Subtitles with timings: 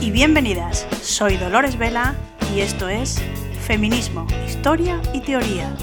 [0.00, 0.86] y bienvenidas.
[1.02, 2.14] Soy Dolores Vela
[2.54, 3.20] y esto es
[3.66, 5.74] Feminismo, Historia y Teoría.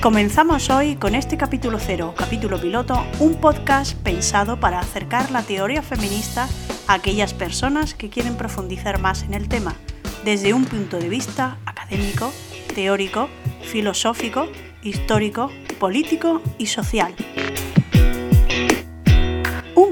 [0.00, 5.82] Comenzamos hoy con este capítulo cero, capítulo piloto, un podcast pensado para acercar la teoría
[5.82, 6.48] feminista
[6.86, 9.74] a aquellas personas que quieren profundizar más en el tema,
[10.24, 12.32] desde un punto de vista académico,
[12.74, 13.28] teórico,
[13.62, 14.46] filosófico,
[14.84, 15.50] histórico,
[15.80, 17.14] político y social.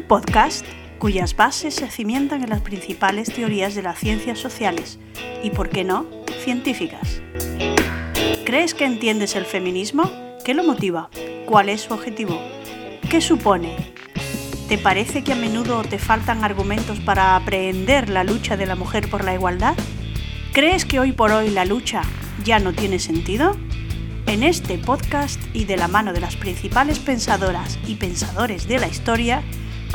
[0.08, 0.64] Podcast
[0.98, 5.00] cuyas bases se cimientan en las principales teorías de las ciencias sociales
[5.42, 6.06] y, por qué no,
[6.44, 7.20] científicas.
[8.44, 10.10] ¿Crees que entiendes el feminismo?
[10.44, 11.10] ¿Qué lo motiva?
[11.46, 12.40] ¿Cuál es su objetivo?
[13.10, 13.76] ¿Qué supone?
[14.68, 19.10] ¿Te parece que a menudo te faltan argumentos para aprehender la lucha de la mujer
[19.10, 19.74] por la igualdad?
[20.52, 22.02] ¿Crees que hoy por hoy la lucha
[22.44, 23.56] ya no tiene sentido?
[24.26, 28.88] En este podcast y de la mano de las principales pensadoras y pensadores de la
[28.88, 29.42] historia,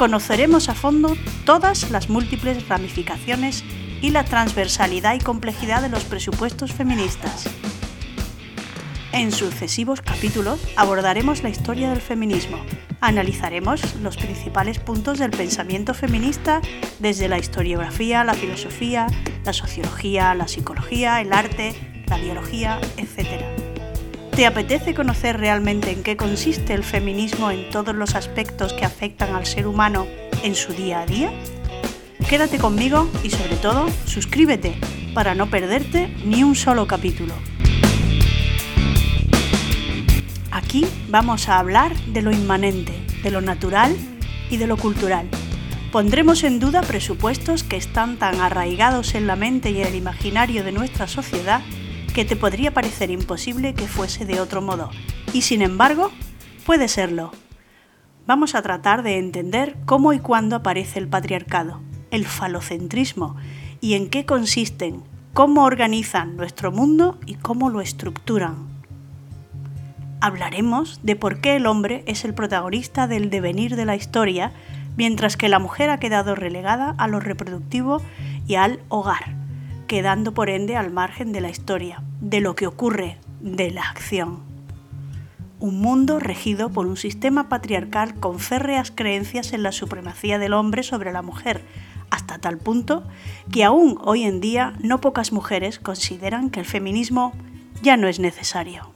[0.02, 3.64] conoceremos a fondo todas las múltiples ramificaciones
[4.02, 7.46] y la transversalidad y complejidad de los presupuestos feministas.
[9.12, 12.58] En sucesivos capítulos abordaremos la historia del feminismo,
[13.00, 16.62] analizaremos los principales puntos del pensamiento feminista
[16.98, 19.06] desde la historiografía, la filosofía,
[19.46, 21.76] la sociología, la psicología, el arte,
[22.08, 23.61] la biología, etc.
[24.36, 29.36] ¿Te apetece conocer realmente en qué consiste el feminismo en todos los aspectos que afectan
[29.36, 30.08] al ser humano
[30.42, 31.32] en su día a día?
[32.30, 34.80] Quédate conmigo y sobre todo suscríbete
[35.14, 37.34] para no perderte ni un solo capítulo.
[40.50, 42.94] Aquí vamos a hablar de lo inmanente,
[43.24, 43.94] de lo natural
[44.50, 45.28] y de lo cultural.
[45.92, 50.64] Pondremos en duda presupuestos que están tan arraigados en la mente y en el imaginario
[50.64, 51.62] de nuestra sociedad
[52.12, 54.90] que te podría parecer imposible que fuese de otro modo,
[55.34, 56.12] y sin embargo,
[56.66, 57.32] puede serlo.
[58.28, 61.82] Vamos a tratar de entender cómo y cuándo aparece el patriarcado,
[62.12, 63.36] el falocentrismo,
[63.80, 65.04] y en qué consisten,
[65.34, 68.70] cómo organizan nuestro mundo y cómo lo estructuran.
[70.20, 74.52] Hablaremos de por qué el hombre es el protagonista del devenir de la historia,
[74.98, 78.02] mientras que la mujer ha quedado relegada a lo reproductivo
[78.46, 79.41] y al hogar
[79.92, 84.40] quedando por ende al margen de la historia, de lo que ocurre, de la acción.
[85.60, 90.84] Un mundo regido por un sistema patriarcal con férreas creencias en la supremacía del hombre
[90.84, 91.62] sobre la mujer,
[92.10, 93.04] hasta tal punto
[93.52, 97.34] que aún hoy en día no pocas mujeres consideran que el feminismo
[97.82, 98.94] ya no es necesario.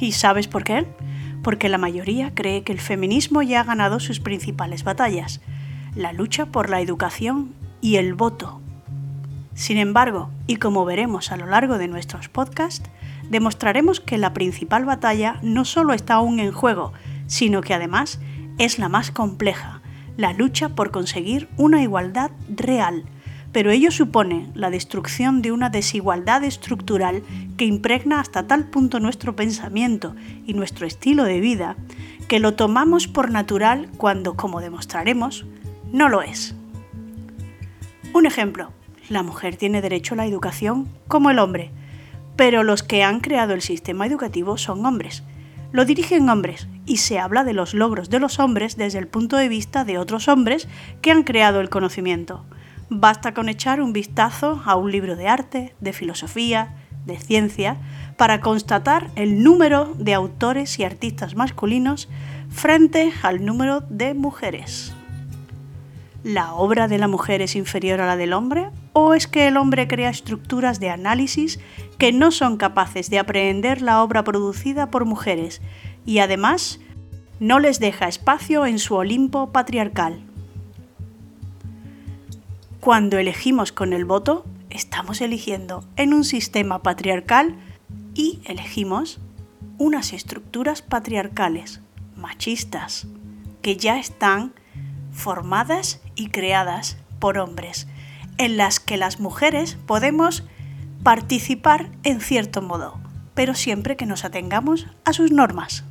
[0.00, 0.86] ¿Y sabes por qué?
[1.42, 5.42] Porque la mayoría cree que el feminismo ya ha ganado sus principales batallas,
[5.94, 7.52] la lucha por la educación
[7.82, 8.61] y el voto
[9.54, 12.88] sin embargo, y como veremos a lo largo de nuestros podcasts,
[13.28, 16.92] demostraremos que la principal batalla no solo está aún en juego,
[17.26, 18.20] sino que además
[18.58, 19.82] es la más compleja,
[20.16, 23.04] la lucha por conseguir una igualdad real,
[23.52, 27.22] pero ello supone la destrucción de una desigualdad estructural
[27.56, 31.76] que impregna hasta tal punto nuestro pensamiento y nuestro estilo de vida
[32.28, 35.44] que lo tomamos por natural cuando, como demostraremos,
[35.92, 36.54] no lo es.
[38.14, 38.70] Un ejemplo,
[39.08, 41.70] la mujer tiene derecho a la educación como el hombre,
[42.36, 45.22] pero los que han creado el sistema educativo son hombres.
[45.72, 49.36] Lo dirigen hombres y se habla de los logros de los hombres desde el punto
[49.36, 50.68] de vista de otros hombres
[51.00, 52.44] que han creado el conocimiento.
[52.90, 56.74] Basta con echar un vistazo a un libro de arte, de filosofía,
[57.06, 57.78] de ciencia,
[58.18, 62.08] para constatar el número de autores y artistas masculinos
[62.50, 64.94] frente al número de mujeres.
[66.24, 68.70] ¿La obra de la mujer es inferior a la del hombre?
[68.92, 71.58] ¿O es que el hombre crea estructuras de análisis
[71.98, 75.60] que no son capaces de aprehender la obra producida por mujeres
[76.06, 76.78] y además
[77.40, 80.22] no les deja espacio en su Olimpo patriarcal?
[82.78, 87.56] Cuando elegimos con el voto, estamos eligiendo en un sistema patriarcal
[88.14, 89.18] y elegimos
[89.78, 91.80] unas estructuras patriarcales,
[92.16, 93.08] machistas,
[93.60, 94.52] que ya están
[95.12, 97.86] formadas y creadas por hombres,
[98.38, 100.44] en las que las mujeres podemos
[101.02, 102.98] participar en cierto modo,
[103.34, 105.84] pero siempre que nos atengamos a sus normas.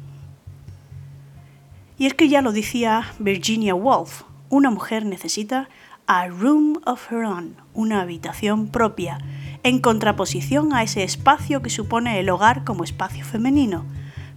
[1.97, 5.69] Y es que ya lo decía Virginia Woolf, una mujer necesita
[6.07, 9.19] a room of her own, una habitación propia,
[9.63, 13.85] en contraposición a ese espacio que supone el hogar como espacio femenino,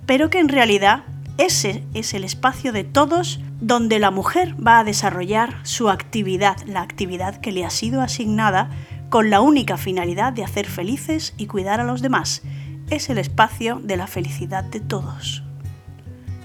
[0.07, 1.05] pero que en realidad
[1.37, 6.83] ese es el espacio de todos donde la mujer va a desarrollar su actividad, la
[6.83, 8.71] actividad que le ha sido asignada
[9.11, 12.43] con la única finalidad de hacer felices y cuidar a los demás.
[12.89, 15.43] Es el espacio de la felicidad de todos.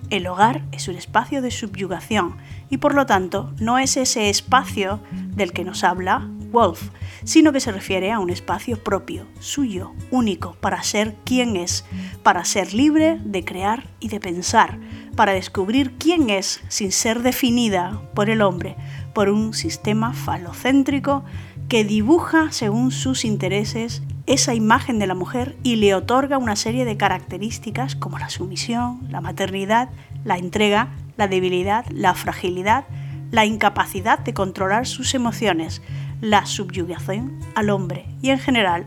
[0.10, 2.38] el hogar es un espacio de subyugación
[2.72, 6.90] y por lo tanto no es ese espacio del que nos habla Wolf,
[7.24, 11.86] sino que se refiere a un espacio propio, suyo, único, para ser quien es,
[12.24, 14.80] para ser libre de crear y de pensar,
[15.16, 18.76] para descubrir quién es sin ser definida por el hombre,
[19.14, 21.24] por un sistema falocéntrico
[21.68, 26.86] que dibuja según sus intereses esa imagen de la mujer y le otorga una serie
[26.86, 29.90] de características como la sumisión, la maternidad,
[30.24, 32.86] la entrega, la debilidad, la fragilidad,
[33.32, 35.82] la incapacidad de controlar sus emociones,
[36.22, 38.86] la subyugación al hombre y en general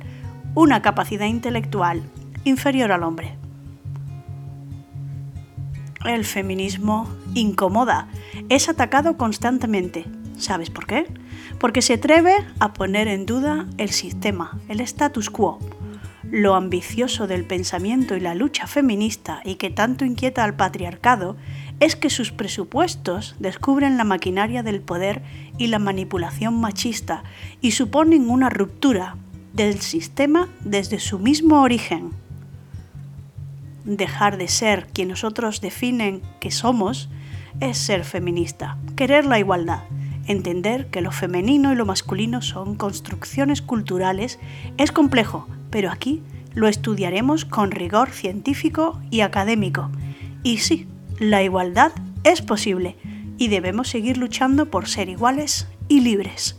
[0.55, 2.03] una capacidad intelectual
[2.45, 3.37] inferior al hombre.
[6.05, 8.09] El feminismo incomoda,
[8.49, 10.05] es atacado constantemente.
[10.37, 11.07] ¿Sabes por qué?
[11.63, 15.61] porque se atreve a poner en duda el sistema, el status quo.
[16.25, 21.37] Lo ambicioso del pensamiento y la lucha feminista y que tanto inquieta al patriarcado
[21.83, 25.23] es que sus presupuestos descubren la maquinaria del poder
[25.59, 27.25] y la manipulación machista
[27.61, 29.17] y suponen una ruptura
[29.53, 32.13] del sistema desde su mismo origen.
[33.85, 37.11] Dejar de ser quien nosotros definen que somos
[37.61, 39.81] es ser feminista, querer la igualdad
[40.27, 44.39] Entender que lo femenino y lo masculino son construcciones culturales
[44.79, 46.23] es complejo, pero aquí
[46.55, 49.91] lo estudiaremos con rigor científico y académico.
[50.45, 50.87] Y sí,
[51.23, 51.93] la igualdad
[52.25, 52.97] es posible
[53.39, 56.57] y debemos seguir luchando por ser iguales y libres.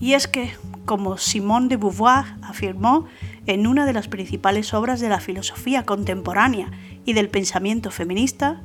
[0.00, 0.52] Y es que,
[0.84, 3.06] como Simone de Beauvoir afirmó
[3.46, 6.70] en una de las principales obras de la filosofía contemporánea
[7.04, 8.62] y del pensamiento feminista,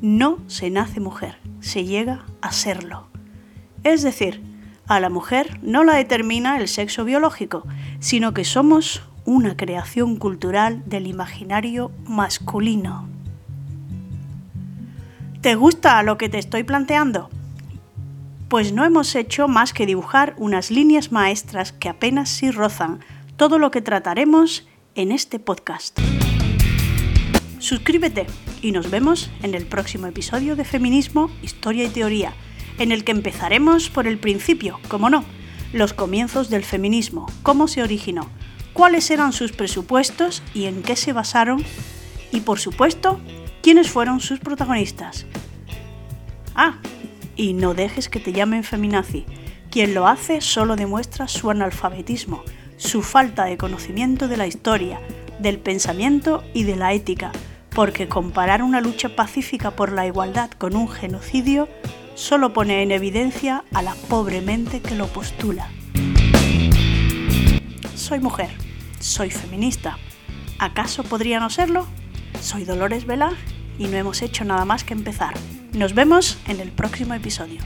[0.00, 3.08] no se nace mujer, se llega a serlo.
[3.84, 4.42] Es decir,
[4.86, 7.64] a la mujer no la determina el sexo biológico,
[7.98, 13.15] sino que somos una creación cultural del imaginario masculino.
[15.46, 17.30] ¿Te gusta lo que te estoy planteando?
[18.48, 22.98] Pues no hemos hecho más que dibujar unas líneas maestras que apenas sí rozan
[23.36, 24.66] todo lo que trataremos
[24.96, 26.00] en este podcast.
[27.60, 28.26] Suscríbete
[28.60, 32.34] y nos vemos en el próximo episodio de Feminismo, Historia y Teoría,
[32.80, 35.24] en el que empezaremos por el principio, como no,
[35.72, 38.28] los comienzos del feminismo, cómo se originó,
[38.72, 41.64] cuáles eran sus presupuestos y en qué se basaron,
[42.32, 43.20] y por supuesto,
[43.66, 45.26] quiénes fueron sus protagonistas.
[46.54, 46.76] Ah,
[47.34, 49.26] y no dejes que te llamen feminazi.
[49.72, 52.44] Quien lo hace solo demuestra su analfabetismo,
[52.76, 55.00] su falta de conocimiento de la historia,
[55.40, 57.32] del pensamiento y de la ética,
[57.70, 61.68] porque comparar una lucha pacífica por la igualdad con un genocidio
[62.14, 65.68] solo pone en evidencia a la pobre mente que lo postula.
[67.96, 68.50] Soy mujer,
[69.00, 69.98] soy feminista.
[70.60, 71.88] ¿Acaso podría no serlo?
[72.40, 73.32] Soy Dolores Vela
[73.78, 75.34] y no hemos hecho nada más que empezar.
[75.72, 77.60] Nos vemos en el próximo episodio.